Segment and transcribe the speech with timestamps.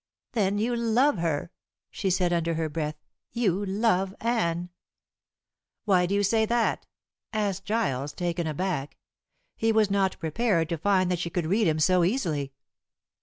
[0.31, 1.51] "Then you love her,"
[1.91, 2.95] she said under her breath.
[3.33, 4.71] "You love Anne."
[5.85, 6.87] "Why do you say that?"
[7.33, 8.97] asked Giles, taken aback.
[9.55, 12.51] He was not prepared to find that she could read him so easily.